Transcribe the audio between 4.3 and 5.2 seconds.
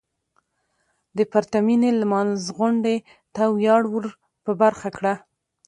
په برخه کړه.